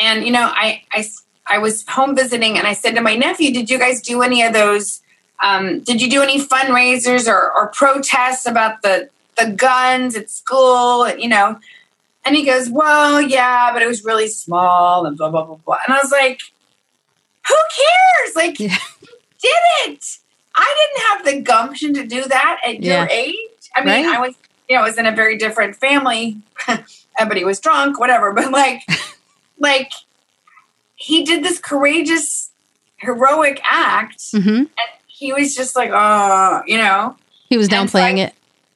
[0.01, 1.05] and you know, I I
[1.47, 4.41] I was home visiting, and I said to my nephew, "Did you guys do any
[4.43, 5.01] of those?
[5.43, 11.09] Um, did you do any fundraisers or, or protests about the the guns at school?
[11.09, 11.59] You know?"
[12.23, 15.77] And he goes, "Well, yeah, but it was really small and blah blah blah blah."
[15.87, 16.39] And I was like,
[17.47, 18.35] "Who cares?
[18.35, 18.77] Like, yeah.
[19.41, 19.49] did
[19.85, 20.17] it?
[20.55, 22.99] I didn't have the gumption to do that at yeah.
[22.99, 23.35] your age.
[23.75, 24.17] I mean, right?
[24.17, 24.35] I was,
[24.69, 26.37] you know, I was in a very different family.
[27.17, 28.33] Everybody was drunk, whatever.
[28.33, 28.81] But like,
[29.59, 29.91] like
[30.95, 32.51] he did this courageous,
[32.97, 34.49] heroic act, mm-hmm.
[34.49, 34.69] and
[35.07, 37.15] he was just like, oh, you know,
[37.49, 38.33] he was downplaying so it.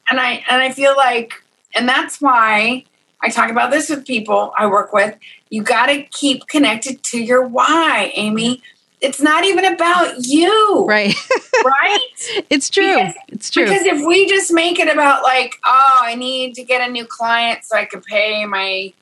[0.09, 1.33] And I and I feel like,
[1.75, 2.85] and that's why
[3.21, 5.17] I talk about this with people I work with.
[5.49, 8.61] You got to keep connected to your why, Amy
[9.05, 10.85] it's not even about you.
[10.87, 11.15] Right.
[11.63, 12.43] right?
[12.49, 12.95] It's true.
[12.95, 13.65] Because, it's true.
[13.65, 17.05] Because if we just make it about like, oh, I need to get a new
[17.05, 18.93] client so I can pay my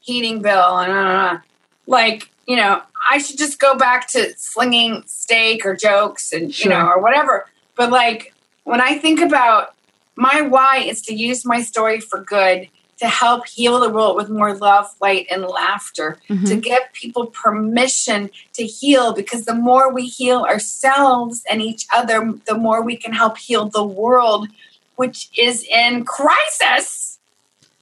[0.00, 1.38] heating bill and uh,
[1.86, 6.70] like, you know, I should just go back to slinging steak or jokes and sure.
[6.70, 7.46] you know or whatever.
[7.76, 9.74] But like when I think about
[10.16, 12.68] my why is to use my story for good
[13.00, 16.44] to help heal the world with more love, light, and laughter, mm-hmm.
[16.44, 22.34] to give people permission to heal because the more we heal ourselves and each other,
[22.46, 24.48] the more we can help heal the world,
[24.96, 27.18] which is in crisis.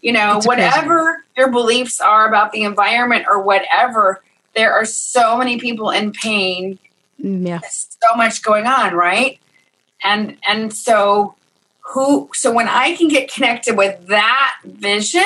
[0.01, 4.23] You know, whatever your beliefs are about the environment or whatever,
[4.55, 6.79] there are so many people in pain.
[7.21, 7.61] Mm, yeah.
[7.69, 9.41] so much going on, right?
[10.05, 11.35] And and so
[11.91, 15.23] who so when i can get connected with that vision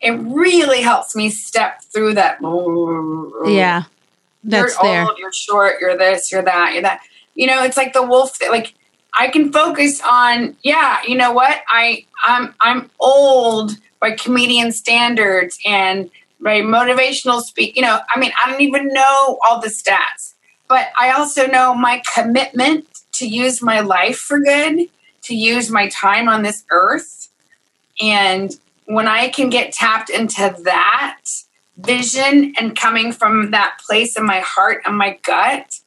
[0.00, 2.38] it really helps me step through that.
[3.46, 3.84] Yeah
[4.46, 5.04] that's you're there.
[5.04, 7.02] old, you're short you're this you're that you're that.
[7.34, 8.74] You know it's like the wolf that, like
[9.18, 11.62] i can focus on yeah you know what?
[11.68, 18.30] I i'm i'm old by comedian standards and by motivational speak you know i mean
[18.42, 20.34] i don't even know all the stats
[20.68, 24.86] but i also know my commitment to use my life for good
[25.26, 27.28] to use my time on this earth.
[28.00, 31.22] And when I can get tapped into that
[31.76, 35.80] vision and coming from that place in my heart and my gut,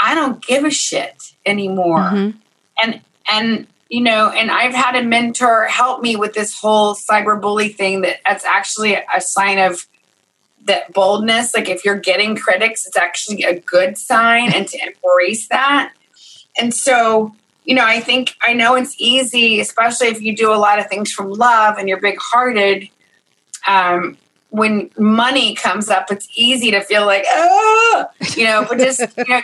[0.00, 1.98] I don't give a shit anymore.
[1.98, 2.38] Mm-hmm.
[2.82, 7.74] And and you know, and I've had a mentor help me with this whole cyberbully
[7.74, 9.86] thing that that's actually a sign of
[10.64, 11.54] that boldness.
[11.54, 15.92] Like if you're getting critics, it's actually a good sign and to embrace that.
[16.58, 20.56] And so you know, I think I know it's easy, especially if you do a
[20.56, 22.88] lot of things from love and you're big hearted.
[23.66, 24.16] Um,
[24.50, 29.24] when money comes up, it's easy to feel like, oh, you know, but just, you
[29.28, 29.40] know,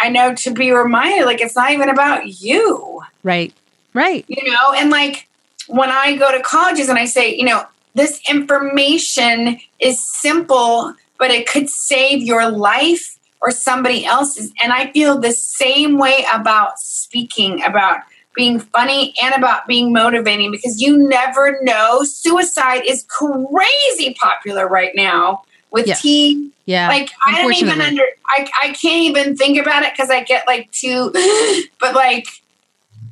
[0.00, 3.02] I know to be reminded, like, it's not even about you.
[3.22, 3.52] Right.
[3.92, 4.24] Right.
[4.28, 5.28] You know, and like
[5.66, 11.30] when I go to colleges and I say, you know, this information is simple, but
[11.30, 14.52] it could save your life or somebody else's.
[14.62, 18.00] And I feel the same way about speaking, about
[18.34, 22.02] being funny, and about being motivating because you never know.
[22.04, 25.94] Suicide is crazy popular right now with yeah.
[25.94, 26.52] teen.
[26.66, 26.88] Yeah.
[26.88, 30.46] Like I don't even under I, I can't even think about it because I get
[30.46, 31.10] like too
[31.80, 32.26] but like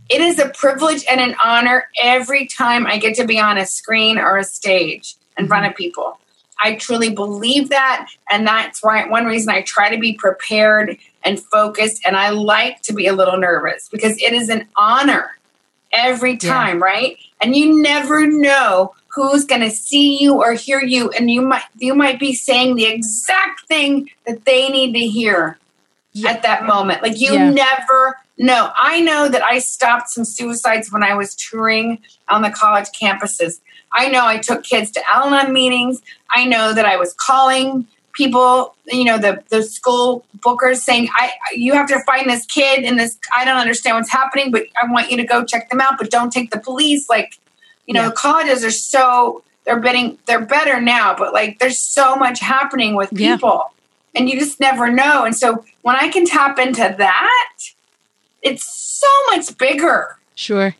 [0.08, 3.66] it is a privilege and an honor every time I get to be on a
[3.66, 5.72] screen or a stage in front mm-hmm.
[5.72, 6.18] of people.
[6.62, 8.08] I truly believe that.
[8.30, 12.02] And that's why one reason I try to be prepared and focused.
[12.06, 15.36] And I like to be a little nervous because it is an honor
[15.92, 16.84] every time, yeah.
[16.84, 17.18] right?
[17.40, 21.64] And you never know who's going to see you or hear you and you might
[21.78, 25.58] you might be saying the exact thing that they need to hear
[26.12, 26.30] yeah.
[26.30, 27.50] at that moment like you yeah.
[27.50, 32.50] never know i know that i stopped some suicides when i was touring on the
[32.50, 33.60] college campuses
[33.92, 36.02] I know I took kids to Al Anon meetings.
[36.30, 41.32] I know that I was calling people, you know, the, the school bookers saying, I
[41.54, 44.90] you have to find this kid and this I don't understand what's happening, but I
[44.90, 47.08] want you to go check them out, but don't take the police.
[47.08, 47.38] Like,
[47.86, 48.12] you know, yeah.
[48.12, 53.10] colleges are so they're betting they're better now, but like there's so much happening with
[53.10, 53.62] people.
[54.14, 54.20] Yeah.
[54.20, 55.24] And you just never know.
[55.24, 57.58] And so when I can tap into that,
[58.40, 60.16] it's so much bigger.
[60.34, 60.74] Sure.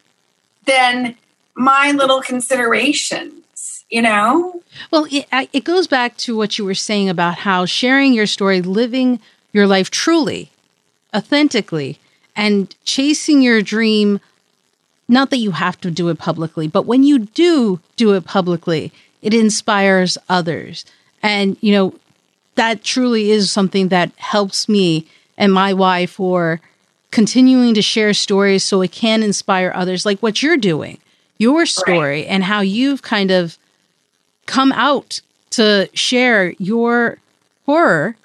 [0.64, 1.16] Than
[1.56, 4.62] my little considerations, you know?
[4.90, 8.60] Well, it, it goes back to what you were saying about how sharing your story,
[8.60, 9.20] living
[9.52, 10.50] your life truly,
[11.14, 11.98] authentically,
[12.36, 14.20] and chasing your dream.
[15.08, 18.92] Not that you have to do it publicly, but when you do do it publicly,
[19.22, 20.84] it inspires others.
[21.22, 21.94] And, you know,
[22.56, 25.06] that truly is something that helps me
[25.38, 26.60] and my wife for
[27.10, 30.98] continuing to share stories so it can inspire others, like what you're doing
[31.38, 32.26] your story right.
[32.28, 33.58] and how you've kind of
[34.46, 35.20] come out
[35.50, 37.18] to share your
[37.66, 38.16] horror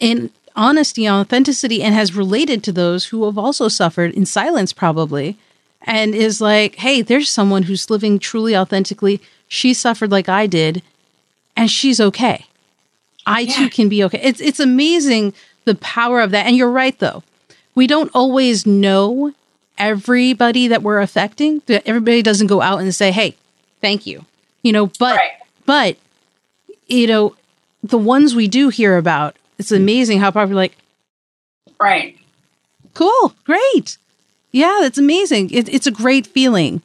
[0.00, 4.72] in honesty and authenticity and has related to those who have also suffered in silence,
[4.72, 5.36] probably,
[5.82, 9.20] and is like, hey, there's someone who's living truly authentically.
[9.46, 10.82] She suffered like I did,
[11.56, 12.46] and she's okay.
[13.26, 13.54] I yeah.
[13.54, 14.20] too can be okay.
[14.22, 16.46] It's it's amazing the power of that.
[16.46, 17.22] And you're right though.
[17.74, 19.34] We don't always know
[19.78, 21.62] everybody that we're affecting.
[21.68, 23.36] Everybody doesn't go out and say, "Hey,
[23.80, 24.24] thank you."
[24.62, 25.30] You know, but right.
[25.64, 25.96] but
[26.86, 27.36] you know,
[27.82, 30.62] the ones we do hear about, it's amazing how popular.
[30.62, 30.76] like,
[31.80, 32.18] right,
[32.94, 33.98] cool, great,
[34.50, 35.50] yeah, that's amazing.
[35.50, 36.82] It, it's a great feeling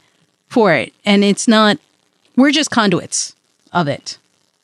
[0.47, 1.77] for it, and it's not.
[2.36, 3.36] We're just conduits
[3.71, 4.17] of it.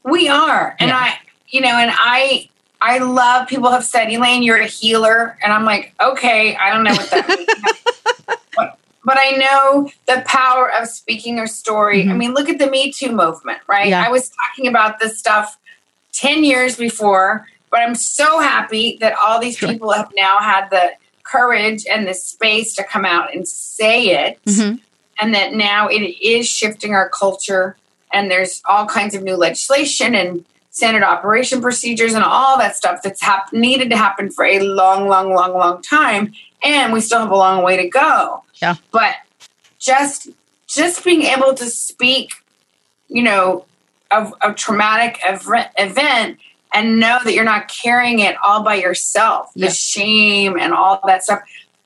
[0.03, 0.97] We are, and yeah.
[0.97, 2.49] I, you know, and I,
[2.81, 6.83] I love people have said, Elaine, you're a healer, and I'm like, okay, I don't
[6.83, 7.89] know what that means.
[9.05, 12.01] but, I know the power of speaking your story.
[12.01, 12.11] Mm-hmm.
[12.11, 13.89] I mean, look at the Me Too movement, right?
[13.89, 14.05] Yeah.
[14.05, 15.57] I was talking about this stuff
[16.13, 19.69] 10 years before, but I'm so happy that all these sure.
[19.69, 20.91] people have now had the
[21.23, 24.43] courage and the space to come out and say it.
[24.45, 24.77] Mm-hmm.
[25.21, 27.75] And that now it is shifting our culture,
[28.13, 33.01] and there's all kinds of new legislation and standard operation procedures and all that stuff
[33.03, 36.31] that's hap- needed to happen for a long, long, long, long time.
[36.63, 38.43] And we still have a long way to go.
[38.61, 38.75] Yeah.
[38.91, 39.15] But
[39.79, 40.29] just
[40.67, 42.33] just being able to speak,
[43.07, 43.65] you know,
[44.11, 46.37] of a traumatic ev- event
[46.73, 49.67] and know that you're not carrying it all by yourself, yeah.
[49.67, 51.41] the shame and all that stuff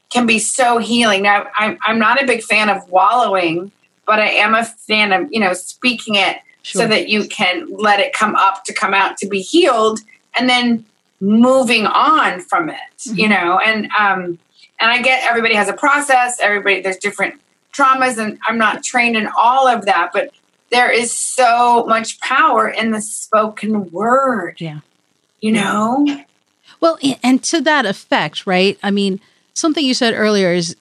[0.09, 1.23] can be so healing.
[1.23, 3.71] Now, I'm, I'm not a big fan of wallowing,
[4.05, 6.81] but I am a fan of, you know, speaking it sure.
[6.81, 10.01] so that you can let it come up to come out to be healed
[10.37, 10.85] and then
[11.21, 13.17] moving on from it, mm-hmm.
[13.17, 14.37] you know, and, um,
[14.83, 17.39] and I get everybody has a process, everybody, there's different
[17.71, 20.33] traumas, and I'm not trained in all of that, but
[20.71, 24.59] there is so much power in the spoken word.
[24.59, 24.81] Yeah.
[25.39, 26.25] You know?
[26.81, 28.77] Well, and to that effect, right?
[28.83, 29.21] I mean,
[29.53, 30.75] something you said earlier is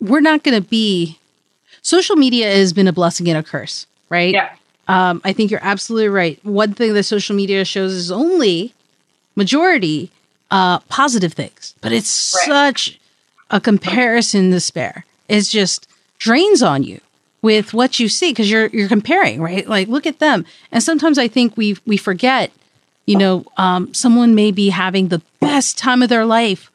[0.00, 1.18] we're not going to be,
[1.82, 4.34] social media has been a blessing and a curse, right?
[4.34, 4.54] Yeah.
[4.86, 6.38] Um, I think you're absolutely right.
[6.44, 8.72] One thing that social media shows is only
[9.34, 10.12] majority
[10.52, 12.46] uh, positive things, but it's right.
[12.46, 13.00] such
[13.52, 15.04] a comparison despair.
[15.28, 15.86] It's just
[16.18, 17.00] drains on you
[17.42, 19.68] with what you see because you're you're comparing, right?
[19.68, 20.44] Like, look at them.
[20.72, 22.50] And sometimes I think we we forget,
[23.06, 26.70] you know, um, someone may be having the best time of their life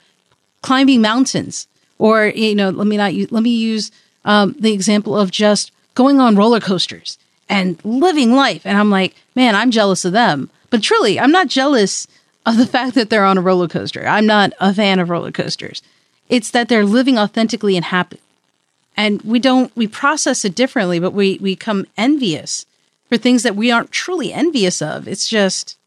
[0.62, 3.92] climbing mountains, or you know, let me not use, let me use
[4.26, 7.18] um, the example of just going on roller coasters
[7.50, 8.66] and living life.
[8.66, 10.50] And I'm like, man, I'm jealous of them.
[10.70, 12.08] But truly, I'm not jealous
[12.46, 14.06] of the fact that they're on a roller coaster.
[14.06, 15.82] I'm not a fan of roller coasters.
[16.30, 18.20] It's that they're living authentically and happy
[18.98, 22.66] and we don't we process it differently but we we come envious
[23.08, 25.08] for things that we aren't truly envious of.
[25.08, 25.78] It's just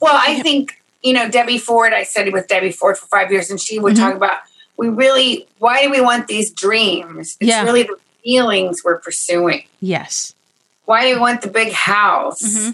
[0.00, 3.50] well i think you know debbie ford i studied with debbie ford for five years
[3.50, 4.04] and she would mm-hmm.
[4.04, 4.38] talk about
[4.76, 7.36] we really why do we want these dreams?
[7.40, 7.64] It's yeah.
[7.64, 9.64] really the feelings we're pursuing.
[9.80, 10.34] Yes.
[10.84, 12.42] Why do we want the big house?
[12.42, 12.70] Mm-hmm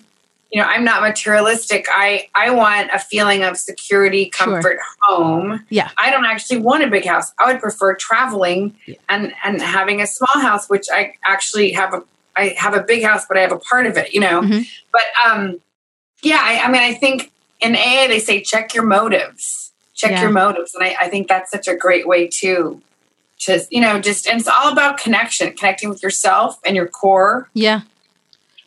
[0.54, 1.86] you know i'm not materialistic.
[1.90, 4.80] I i want a feeling of security comfort sure.
[5.02, 5.66] home.
[5.68, 5.90] Yeah.
[5.98, 7.32] I don't actually want a big house.
[7.38, 8.94] I would prefer traveling yeah.
[9.08, 12.04] and and having a small house which i actually have a
[12.36, 14.42] i have a big house but i have a part of it you know?
[14.42, 14.62] Mm-hmm.
[14.92, 15.60] but um
[16.22, 19.72] yeah I, I, mean i think in aa they say check your motives.
[19.94, 20.22] Check yeah.
[20.22, 20.74] your motives.
[20.74, 22.80] And I, I think that's such a great way to
[23.40, 27.48] to you know just and it's all about connection connecting with yourself and your core.
[27.54, 27.82] Yeah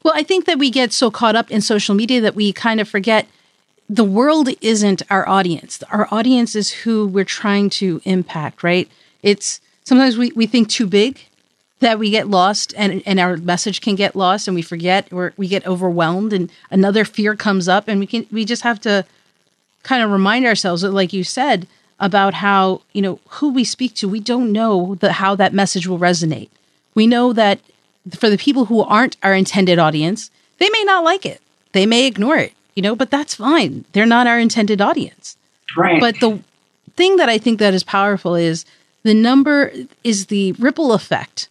[0.08, 2.80] well, I think that we get so caught up in social media that we kind
[2.80, 3.28] of forget
[3.89, 5.84] the world isn't our audience.
[5.91, 8.89] Our audience is who we're trying to impact, right?
[9.22, 11.20] It's sometimes we, we think too big
[11.82, 15.34] that we get lost and, and our message can get lost and we forget or
[15.36, 19.04] we get overwhelmed and another fear comes up and we can we just have to
[19.84, 21.67] kind of remind ourselves like you said
[22.00, 25.86] about how you know who we speak to we don't know the how that message
[25.86, 26.50] will resonate
[26.96, 27.60] we know that
[28.15, 31.41] for the people who aren't our intended audience, they may not like it.
[31.74, 33.86] They may ignore it, you know, but that's fine.
[33.91, 35.38] They're not our intended audience.
[35.76, 36.00] Right.
[36.00, 36.39] But the
[36.96, 38.65] thing that I think that is powerful is
[39.04, 39.72] the number
[40.04, 41.50] is the ripple effect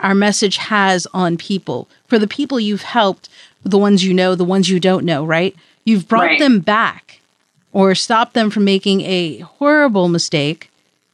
[0.00, 1.88] our message has on people.
[2.06, 3.28] For the people you've helped,
[3.64, 5.54] the ones you know, the ones you don't know, right?
[5.84, 6.38] You've brought right.
[6.38, 7.20] them back
[7.72, 10.70] or stopped them from making a horrible mistake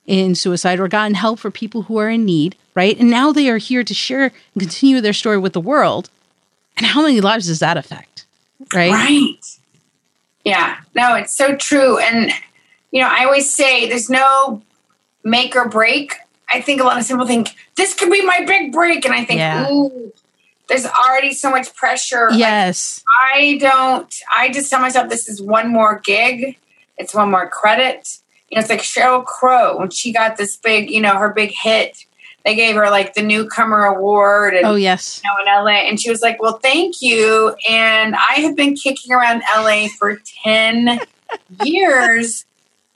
[0.06, 2.98] in suicide or gotten help for people who are in need right?
[2.98, 6.10] And now they are here to share and continue their story with the world.
[6.76, 8.26] And how many lives does that affect?
[8.74, 8.90] Right?
[8.90, 9.58] Right.
[10.44, 10.76] Yeah.
[10.94, 11.98] No, it's so true.
[11.98, 12.30] And,
[12.90, 14.62] you know, I always say there's no
[15.22, 16.14] make or break.
[16.52, 19.04] I think a lot of people think this could be my big break.
[19.04, 19.70] And I think, yeah.
[19.70, 20.12] ooh,
[20.68, 22.28] there's already so much pressure.
[22.32, 23.02] Yes.
[23.22, 26.58] Like, I don't, I just tell myself this is one more gig,
[26.96, 28.18] it's one more credit.
[28.50, 31.52] You know, it's like Sheryl Crow when she got this big, you know, her big
[31.52, 32.04] hit.
[32.44, 34.54] They gave her like the newcomer award.
[34.54, 35.22] And, oh, yes.
[35.24, 35.88] You know, in LA.
[35.88, 37.54] And she was like, well, thank you.
[37.68, 41.00] And I have been kicking around LA for 10
[41.62, 42.44] years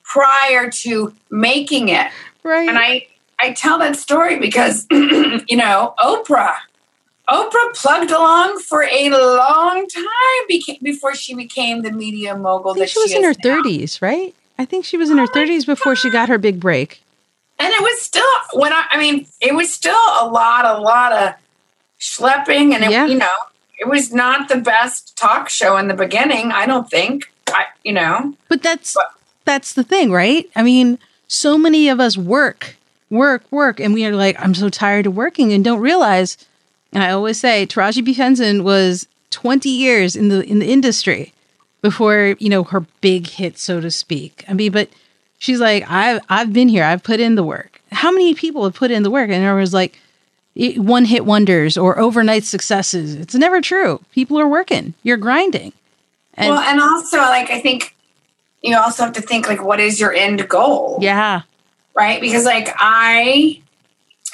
[0.05, 2.09] prior to making it.
[2.43, 2.69] Right.
[2.69, 3.07] And I,
[3.41, 6.55] I tell that story because, you know, Oprah,
[7.29, 10.05] Oprah plugged along for a long time
[10.51, 13.63] beca- before she became the media mogul that she was she in her now.
[13.63, 14.35] 30s, right?
[14.59, 17.03] I think she was in her Oh my 30s before she got her big break.
[17.61, 21.13] And it was still when I, I mean, it was still a lot, a lot
[21.13, 21.35] of
[22.01, 23.07] schlepping, and it, Yeah.
[23.07, 23.35] you know,
[23.79, 26.53] it was not the best talk show in the beginning.
[26.53, 27.31] I don't think.
[27.49, 29.13] I, you know, But that's But-
[29.45, 30.49] that's the thing, right?
[30.55, 32.77] I mean, so many of us work,
[33.09, 36.37] work, work, and we are like, I'm so tired of working, and don't realize.
[36.93, 41.33] And I always say, Taraji P Henson was 20 years in the in the industry
[41.83, 44.45] before you know her big hit, so to speak.
[44.49, 44.89] I mean, but
[45.39, 47.81] she's like, I've I've been here, I've put in the work.
[47.93, 49.31] How many people have put in the work?
[49.31, 49.99] And there was like
[50.77, 53.15] one hit wonders or overnight successes.
[53.15, 54.01] It's never true.
[54.13, 54.95] People are working.
[55.03, 55.73] You're grinding.
[56.35, 57.95] And well, and also like I think
[58.63, 60.99] you also have to think like, what is your end goal?
[61.01, 61.43] yeah.
[61.95, 62.21] right?
[62.21, 63.61] Because like I,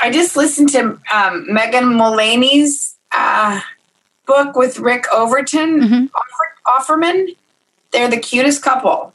[0.02, 3.60] I just listened to um, Megan Mullally's uh,
[4.26, 6.10] book with Rick Overton Mhm.
[6.14, 7.36] Offer, Offerman.
[7.92, 9.13] They're the cutest couple.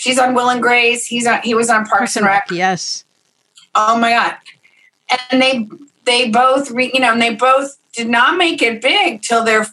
[0.00, 1.04] She's on Will and Grace.
[1.06, 1.42] He's on.
[1.42, 2.50] He was on Parks and Rec.
[2.50, 3.04] Yes.
[3.74, 4.36] Oh my god!
[5.30, 5.68] And they
[6.06, 9.66] they both re, you know and they both did not make it big till their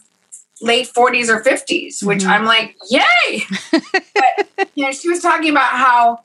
[0.59, 2.28] late forties or 50s which Mhm.
[2.28, 3.43] I'm like, yay!
[3.71, 6.21] but you know, she was talking about how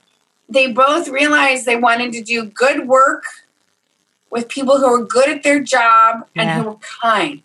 [0.48, 3.22] they both realized they wanted to do good work
[4.30, 7.42] with people who were good at their job and who were kind.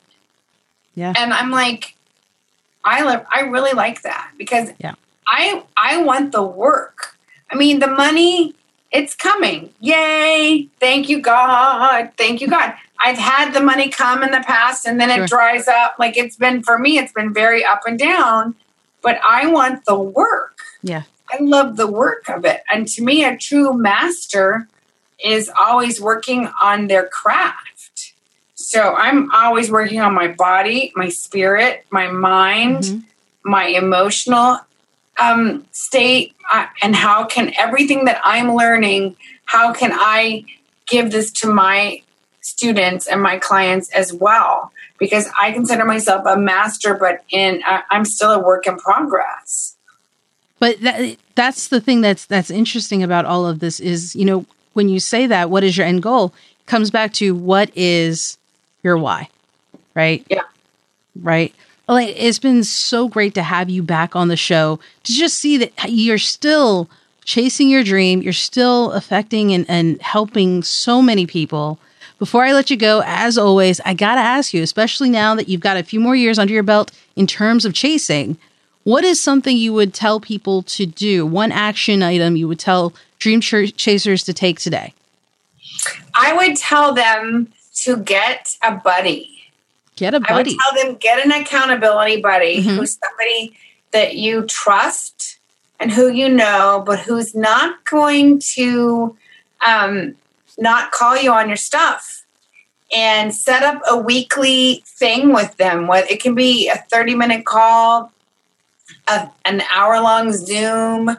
[0.96, 1.14] Yeah.
[1.16, 1.96] And I'm like,
[2.84, 4.96] I love I really like that because Yeah.
[5.28, 7.16] I I want the work.
[7.52, 8.54] I mean, the money,
[8.92, 9.74] it's coming.
[9.80, 10.68] Yay!
[10.80, 12.12] Thank you, God.
[12.18, 12.74] Thank you, God.
[13.00, 15.24] I've had the money come in the past and then Sure.
[15.26, 15.96] it dries up.
[16.00, 18.56] Like it's been for me, it's been very up and down.
[19.02, 20.60] But I want the work.
[20.82, 21.04] Yeah.
[21.32, 22.64] I love the work of it.
[22.72, 24.68] And to me, a true master
[25.24, 28.14] is always working on their craft.
[28.56, 33.04] So I'm always working on my body, my spirit, my mind, Mhm.
[33.44, 34.60] my emotional
[35.20, 39.16] um, state, uh, and how can everything that I'm learning,
[39.46, 40.46] how can I
[40.88, 42.02] give this to my
[42.42, 44.72] students and my clients as well?
[44.98, 49.76] Because I consider myself a master, but in uh, I'm still a work in progress.
[50.60, 54.46] But that, that's the thing that's that's interesting about all of this is, you know,
[54.74, 56.34] when you say that, what is your end goal?
[56.60, 58.38] It comes back to what is
[58.84, 59.30] your why,
[59.94, 60.26] right?
[60.30, 60.44] Yeah.
[61.22, 61.54] Right.
[61.90, 65.72] It's been so great to have you back on the show to just see that
[65.88, 66.90] you're still
[67.24, 71.80] chasing your dream, you're still affecting and, and helping so many people.
[72.20, 75.62] Before I let you go, as always, I gotta ask you, especially now that you've
[75.62, 78.38] got a few more years under your belt in terms of chasing,
[78.84, 81.26] what is something you would tell people to do?
[81.26, 84.94] One action item you would tell dream ch- chasers to take today?
[86.16, 87.52] I would tell them
[87.84, 89.37] to get a buddy.
[89.98, 92.78] Get a I would tell them get an accountability buddy Mhm.
[92.78, 93.58] who's somebody
[93.92, 95.40] that you trust
[95.80, 99.18] and who you know, but who's not going to
[99.66, 100.16] um,
[100.60, 102.24] not call you on your stuff.
[102.96, 105.88] And set up a weekly thing with them.
[105.88, 108.14] What it can be a thirty minute call,
[109.10, 111.10] a, an hour long Zoom,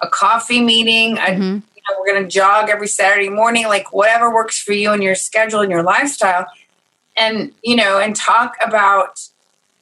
[0.00, 1.62] a coffee meeting, a Mhm.
[1.76, 5.02] you know, we're going to jog every Saturday morning, like whatever works for you and
[5.02, 6.46] your schedule and your lifestyle.
[7.20, 9.20] And, you know, and talk about,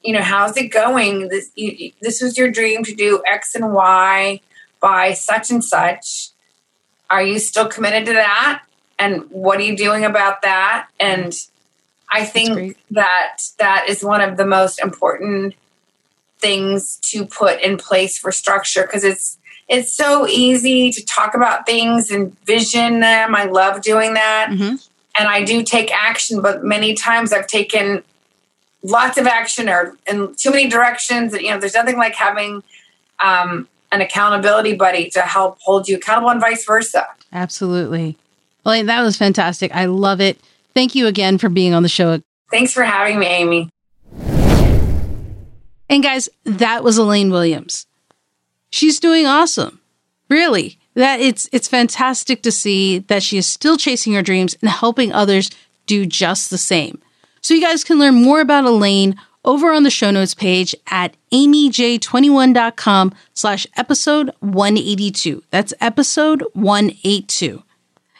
[0.03, 1.29] you know, how's it going?
[1.29, 4.41] This, you, this was your dream to do X and Y
[4.81, 6.29] by such and such.
[7.09, 8.63] Are you still committed to that?
[8.99, 10.89] And what are you doing about that?
[10.99, 11.33] And
[12.11, 15.55] I think that that is one of the most important
[16.39, 19.37] things to put in place for structure because it's
[19.67, 23.35] it's so easy to talk about things and vision them.
[23.35, 24.47] I love doing that.
[24.49, 24.88] Mhm.
[25.19, 28.03] And I do take action, but many times I've taken
[28.83, 31.33] lots of action or in too many directions.
[31.33, 32.63] And you know, there's nothing like having
[33.21, 37.05] um, an accountability buddy to help hold you accountable and vice versa.
[37.33, 38.17] Absolutely.
[38.65, 39.75] Well, that was fantastic.
[39.75, 40.39] I love it.
[40.73, 42.21] Thank you again for being on the show.
[42.49, 43.69] Thanks for having me, Aimee.
[45.89, 47.87] And guys, that was Elaine Williams.
[48.69, 49.81] She's doing awesome.
[50.29, 50.78] Really.
[50.99, 55.13] That it's it's fantastic to see that she is still chasing her dreams and helping
[55.13, 55.49] others
[55.85, 57.01] do just the same.
[57.39, 61.15] So you guys can learn more about Elaine over on the show notes page at
[61.31, 65.41] aimeej21.com slash episode 182.
[65.51, 67.63] That's episode 182.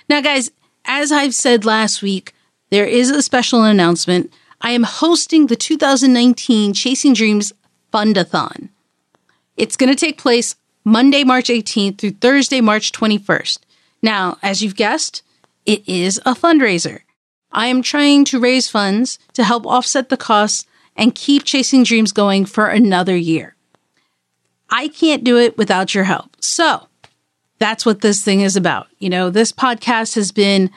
[0.08, 0.50] Now, guys,
[0.86, 2.34] as I've said last week,
[2.70, 4.32] there is a special announcement.
[4.62, 7.52] I am hosting the 2019 Chasing Dreams
[7.94, 8.70] Fundathon.
[9.58, 10.56] It's going to take place
[10.90, 13.60] Monday, March 18th through Thursday, March 21st.
[14.02, 15.22] Now, as you've guessed,
[15.64, 17.02] it is a fundraiser.
[17.52, 20.66] I am trying to raise funds to help offset the costs
[20.96, 23.56] and keep Chasing Dreams going for another year.
[24.72, 26.36] I can't do it without your help.
[26.40, 26.88] So
[27.60, 28.88] that's what this thing is about.
[28.98, 30.72] You know, this podcast has been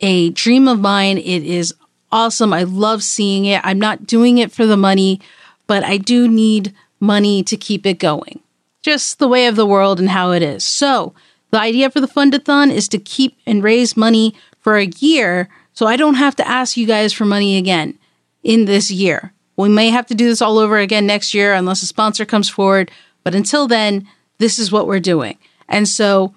[0.00, 1.16] a dream of mine.
[1.16, 1.72] It is
[2.12, 2.52] awesome.
[2.52, 3.62] I love seeing it.
[3.64, 5.22] I'm not doing it for the money,
[5.66, 8.40] but I do need money to keep it going.
[8.84, 10.62] Just the way of the world and how it is.
[10.62, 11.14] So
[11.50, 15.86] the idea for the fundathon is to keep and raise money for a year so
[15.86, 17.98] I don't have to ask you guys for money again
[18.42, 19.32] in this year.
[19.56, 22.48] We may have to do this all over again next year unless a sponsor comes
[22.48, 22.90] forward.
[23.24, 24.06] But until then,
[24.38, 25.38] this is what we're doing.
[25.68, 26.34] And so,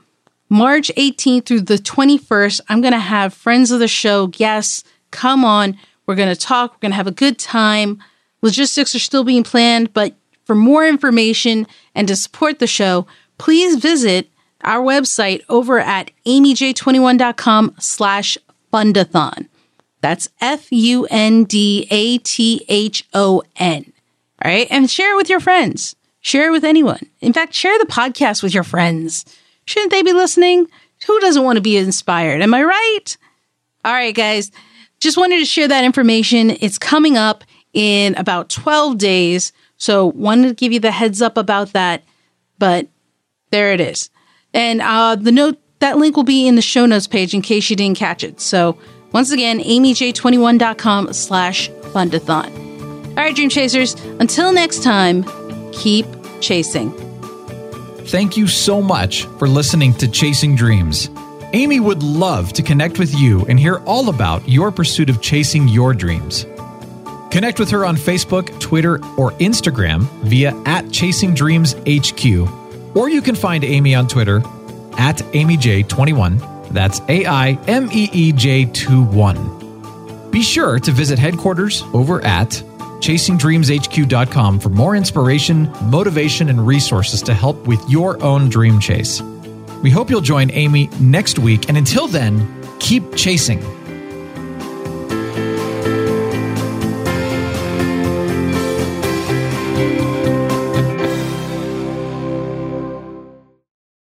[0.50, 5.44] March 18th through the 21st, I'm going to have friends of the show, guests, come
[5.44, 5.78] on.
[6.06, 6.72] We're going to talk.
[6.72, 8.02] We're going to have a good time.
[8.42, 11.68] Logistics are still being planned, but for more information
[11.98, 14.30] and to support the show, please visit
[14.62, 18.38] our website over at aimeej21.com slash
[18.72, 19.48] fundathon.
[20.02, 23.92] That's F U N D A T H O N.
[24.44, 24.68] All right.
[24.70, 25.96] And share it with your friends.
[26.22, 27.02] Share it with anyone.
[27.20, 29.26] In fact, share the podcast with your friends.
[29.66, 30.68] Shouldn't they be listening?
[31.08, 32.42] Who doesn't want to be inspired?
[32.42, 33.18] Am I right?
[33.84, 34.52] All right, guys.
[35.00, 36.52] Just wanted to share that information.
[36.52, 37.44] It's coming up
[37.74, 39.52] in about 12 days.
[39.78, 42.04] So wanted to give you the heads up about that.
[42.60, 42.88] But
[43.52, 44.10] there it is.
[44.54, 47.70] And uh, the note that link will be in the show notes page in case
[47.70, 48.42] you didn't catch it.
[48.42, 48.78] So
[49.12, 52.68] once again, aimeej21.com slash fundathon.
[53.10, 55.26] All right, Dream Chasers, until next time,
[55.72, 56.06] keep
[56.42, 56.92] chasing.
[58.08, 61.10] Thank you so much for listening to Chasing Dreams.
[61.54, 65.68] Aimee would love to connect with you and hear all about your pursuit of chasing
[65.68, 66.46] your dreams.
[67.32, 73.22] Connect with her on Facebook, Twitter, or Instagram via at Chasing Dreams HQ, or you
[73.22, 74.38] can find Aimee on Twitter
[74.98, 76.70] at AimeeJ21.
[76.70, 80.32] That's A I M E E J 2 1.
[80.32, 82.50] Be sure to visit headquarters over at
[83.00, 89.22] chasingdreamshq.com for more inspiration, motivation, and resources to help with your own dream chase.
[89.84, 92.48] We hope you'll join Aimee next week, and until then,
[92.80, 93.62] keep chasing.